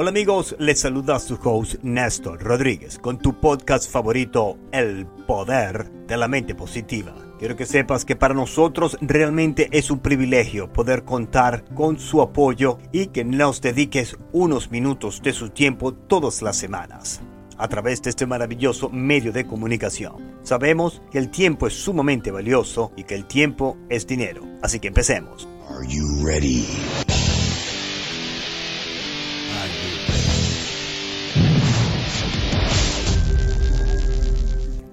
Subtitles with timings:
[0.00, 6.16] Hola amigos, les saluda su host Néstor Rodríguez con tu podcast favorito El Poder de
[6.16, 7.16] la Mente Positiva.
[7.40, 12.78] Quiero que sepas que para nosotros realmente es un privilegio poder contar con su apoyo
[12.92, 17.20] y que nos dediques unos minutos de su tiempo todas las semanas
[17.56, 20.38] a través de este maravilloso medio de comunicación.
[20.44, 24.42] Sabemos que el tiempo es sumamente valioso y que el tiempo es dinero.
[24.62, 25.48] Así que empecemos.
[25.68, 26.64] Are you ready?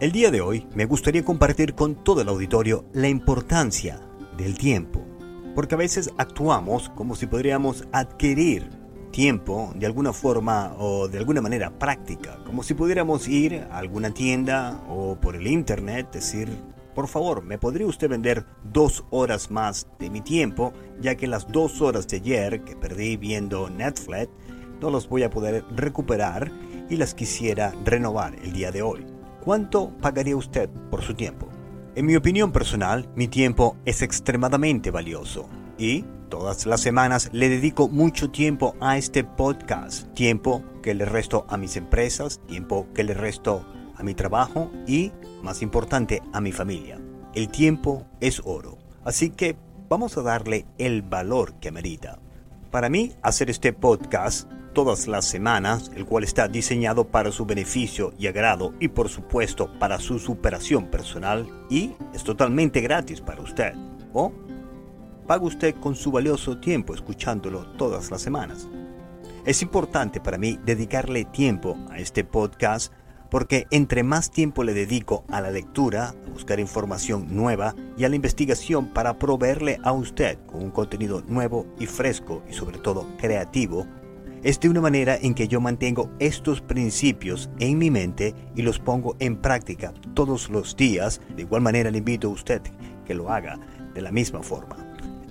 [0.00, 4.00] El día de hoy me gustaría compartir con todo el auditorio la importancia
[4.34, 5.04] del tiempo,
[5.54, 8.70] porque a veces actuamos como si podríamos adquirir
[9.10, 14.10] tiempo de alguna forma o de alguna manera práctica, como si pudiéramos ir a alguna
[14.14, 16.48] tienda o por el internet decir,
[16.94, 21.46] por favor, ¿me podría usted vender dos horas más de mi tiempo, ya que las
[21.52, 24.30] dos horas de ayer que perdí viendo Netflix
[24.80, 26.50] no las voy a poder recuperar
[26.88, 29.19] y las quisiera renovar el día de hoy?
[29.44, 31.48] ¿Cuánto pagaría usted por su tiempo?
[31.94, 37.88] En mi opinión personal, mi tiempo es extremadamente valioso y todas las semanas le dedico
[37.88, 43.14] mucho tiempo a este podcast, tiempo que le resto a mis empresas, tiempo que le
[43.14, 43.64] resto
[43.96, 45.10] a mi trabajo y,
[45.42, 47.00] más importante, a mi familia.
[47.34, 49.56] El tiempo es oro, así que
[49.88, 52.18] vamos a darle el valor que amerita.
[52.70, 58.12] Para mí, hacer este podcast todas las semanas, el cual está diseñado para su beneficio
[58.18, 63.74] y agrado y por supuesto para su superación personal y es totalmente gratis para usted.
[64.12, 64.32] O
[65.26, 68.68] paga usted con su valioso tiempo escuchándolo todas las semanas.
[69.44, 72.92] Es importante para mí dedicarle tiempo a este podcast
[73.30, 78.08] porque entre más tiempo le dedico a la lectura, a buscar información nueva y a
[78.08, 83.06] la investigación para proveerle a usted con un contenido nuevo y fresco y sobre todo
[83.18, 83.86] creativo,
[84.42, 88.78] es de una manera en que yo mantengo estos principios en mi mente y los
[88.78, 91.20] pongo en práctica todos los días.
[91.36, 92.62] De igual manera le invito a usted
[93.04, 93.58] que lo haga
[93.94, 94.76] de la misma forma.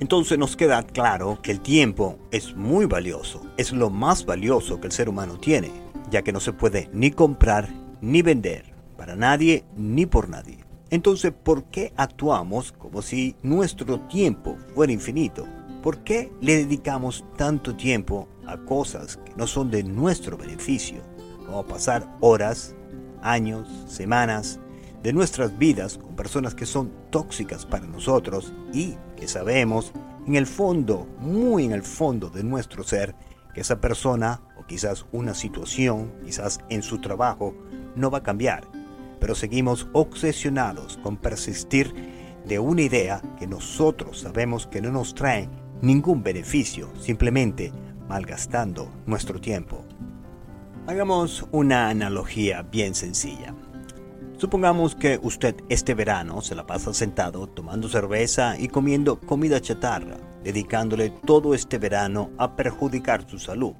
[0.00, 4.88] Entonces nos queda claro que el tiempo es muy valioso, es lo más valioso que
[4.88, 5.70] el ser humano tiene,
[6.10, 7.68] ya que no se puede ni comprar
[8.00, 8.64] ni vender
[8.96, 10.58] para nadie ni por nadie.
[10.90, 15.46] Entonces, ¿por qué actuamos como si nuestro tiempo fuera infinito?
[15.86, 21.00] ¿Por qué le dedicamos tanto tiempo a cosas que no son de nuestro beneficio?
[21.46, 22.74] Como pasar horas,
[23.22, 24.58] años, semanas
[25.04, 29.92] de nuestras vidas con personas que son tóxicas para nosotros y que sabemos
[30.26, 33.14] en el fondo, muy en el fondo de nuestro ser,
[33.54, 37.54] que esa persona o quizás una situación, quizás en su trabajo,
[37.94, 38.66] no va a cambiar.
[39.20, 41.94] Pero seguimos obsesionados con persistir
[42.44, 45.48] de una idea que nosotros sabemos que no nos trae
[45.82, 47.72] ningún beneficio, simplemente
[48.08, 49.84] malgastando nuestro tiempo.
[50.86, 53.54] Hagamos una analogía bien sencilla.
[54.38, 60.18] Supongamos que usted este verano se la pasa sentado tomando cerveza y comiendo comida chatarra,
[60.44, 63.72] dedicándole todo este verano a perjudicar su salud.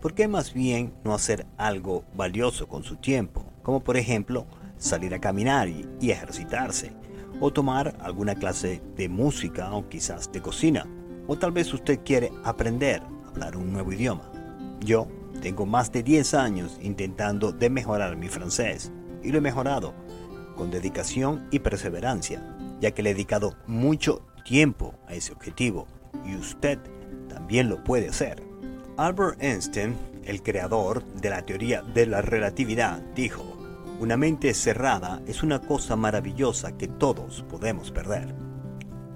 [0.00, 3.44] ¿Por qué más bien no hacer algo valioso con su tiempo?
[3.62, 4.46] Como por ejemplo
[4.78, 6.92] salir a caminar y, ejercitarse,
[7.40, 10.86] o tomar alguna clase de música o quizás de cocina
[11.28, 14.32] o tal vez usted quiere aprender a hablar un nuevo idioma.
[14.80, 15.06] Yo
[15.40, 18.90] tengo más de 10 años intentando de mejorar mi francés
[19.22, 19.94] y lo he mejorado
[20.56, 22.42] con dedicación y perseverancia,
[22.80, 25.86] ya que le he dedicado mucho tiempo a ese objetivo
[26.26, 26.78] y usted
[27.28, 28.42] también lo puede hacer.
[28.96, 33.44] Albert Einstein, el creador de la teoría de la relatividad, dijo,
[34.00, 38.47] una mente cerrada es una cosa maravillosa que todos podemos perder.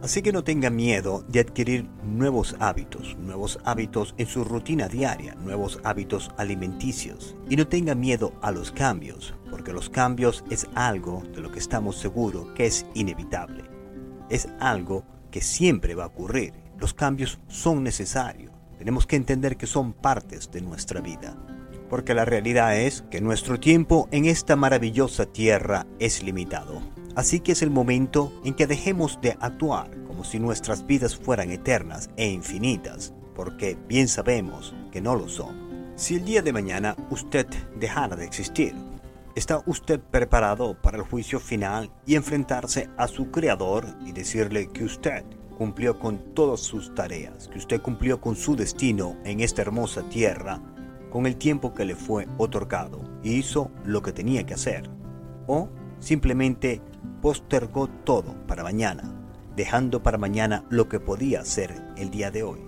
[0.03, 5.37] Así que no tenga miedo de adquirir nuevos hábitos, nuevos hábitos en su rutina diaria,
[5.37, 7.37] nuevos hábitos alimenticios.
[7.49, 11.61] Y no tenga miedo a los cambios, porque los cambios es algo de lo que
[11.61, 13.63] estamos seguros que es inevitable.
[14.29, 16.53] Es algo que siempre va a ocurrir.
[16.79, 18.51] Los cambios son necesarios.
[18.79, 21.37] Tenemos que entender que son partes de nuestra vida.
[21.89, 26.83] Porque la realidad es que nuestro tiempo en esta maravillosa tierra es limitado.
[27.15, 31.51] Así que es el momento en que dejemos de actuar como si nuestras vidas fueran
[31.51, 35.93] eternas e infinitas, porque bien sabemos que no lo son.
[35.97, 37.47] Si el día de mañana usted
[37.79, 38.75] dejara de existir,
[39.35, 44.85] ¿está usted preparado para el juicio final y enfrentarse a su creador y decirle que
[44.85, 45.23] usted
[45.59, 50.61] cumplió con todas sus tareas, que usted cumplió con su destino en esta hermosa tierra
[51.11, 54.89] con el tiempo que le fue otorgado y hizo lo que tenía que hacer?
[55.47, 55.69] ¿O
[56.01, 56.81] simplemente
[57.21, 59.03] postergó todo para mañana,
[59.57, 62.61] dejando para mañana lo que podía hacer el día de hoy.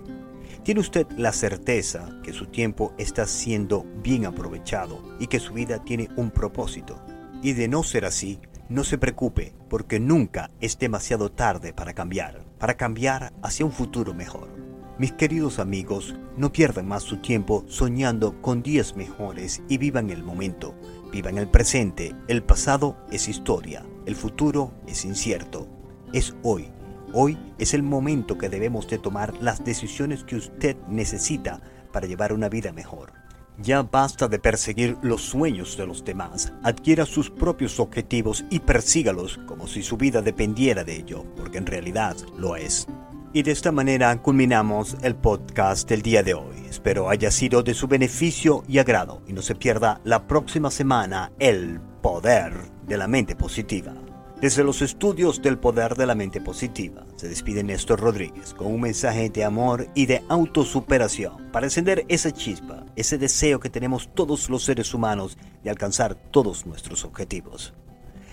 [0.63, 5.83] ¿Tiene usted la certeza que su tiempo está siendo bien aprovechado y que su vida
[5.83, 6.99] tiene un propósito?
[7.43, 12.43] Y de no ser así, no se preocupe, porque nunca es demasiado tarde para cambiar,
[12.57, 14.49] para cambiar hacia un futuro mejor.
[14.97, 20.23] Mis queridos amigos, no pierdan más su tiempo soñando con días mejores y vivan el
[20.23, 20.73] momento,
[21.11, 22.15] vivan el presente.
[22.29, 25.67] El pasado es historia, el futuro es incierto.
[26.13, 26.69] Es hoy.
[27.11, 31.59] Hoy es el momento que debemos de tomar las decisiones que usted necesita
[31.91, 33.11] para llevar una vida mejor.
[33.57, 36.53] Ya basta de perseguir los sueños de los demás.
[36.63, 41.65] Adquiera sus propios objetivos y persígalos como si su vida dependiera de ello, porque en
[41.65, 42.87] realidad lo es.
[43.35, 46.55] Y de esta manera culminamos el podcast del día de hoy.
[46.69, 51.33] Espero haya sido de su beneficio y agrado y no se pierda la próxima semana
[51.37, 52.53] el poder
[52.87, 53.93] de la mente positiva.
[54.39, 58.79] Desde los estudios del poder de la mente positiva, se despide Néstor Rodríguez con un
[58.79, 64.49] mensaje de amor y de autosuperación para encender esa chispa, ese deseo que tenemos todos
[64.49, 67.73] los seres humanos de alcanzar todos nuestros objetivos.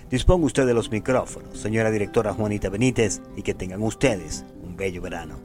[0.09, 5.39] Disponga usted de los micrófonos, señora directora Juanita Benítez, y que tengan ustedes bello verano.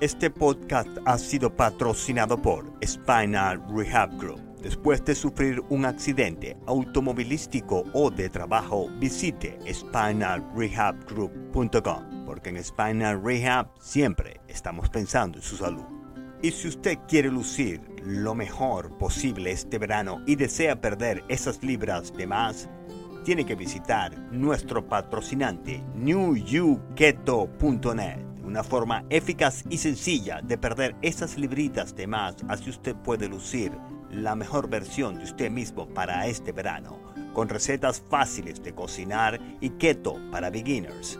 [0.00, 4.40] Este podcast ha sido patrocinado por Spinal Rehab Group.
[4.62, 13.68] Después de sufrir un accidente automovilístico o de trabajo, visite spinalrehabgroup.com porque en Spinal Rehab
[13.78, 15.84] siempre estamos pensando en su salud.
[16.42, 22.12] Y si usted quiere lucir lo mejor posible este verano y desea perder esas libras
[22.12, 22.68] de más,
[23.24, 28.33] tiene que visitar nuestro patrocinante newyouketo.net.
[28.44, 33.72] Una forma eficaz y sencilla de perder esas libritas de más, así usted puede lucir
[34.10, 37.00] la mejor versión de usted mismo para este verano,
[37.32, 41.18] con recetas fáciles de cocinar y keto para beginners.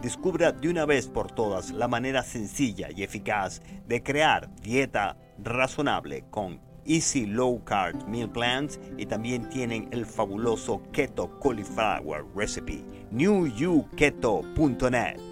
[0.00, 6.24] Descubra de una vez por todas la manera sencilla y eficaz de crear dieta razonable
[6.30, 12.82] con Easy Low Carb Meal Plans y también tienen el fabuloso Keto Cauliflower Recipe.
[13.12, 15.31] NewYouKeto.net